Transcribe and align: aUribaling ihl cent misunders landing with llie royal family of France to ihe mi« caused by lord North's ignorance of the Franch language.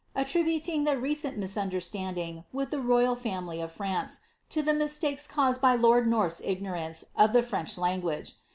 aUribaling 0.15 0.87
ihl 0.87 1.15
cent 1.15 1.37
misunders 1.39 1.93
landing 1.93 2.43
with 2.51 2.71
llie 2.71 2.83
royal 2.87 3.15
family 3.15 3.61
of 3.61 3.71
France 3.71 4.21
to 4.49 4.59
ihe 4.61 4.73
mi« 4.75 5.17
caused 5.29 5.61
by 5.61 5.75
lord 5.75 6.07
North's 6.09 6.41
ignorance 6.43 7.03
of 7.15 7.33
the 7.33 7.41
Franch 7.41 7.77
language. 7.77 8.33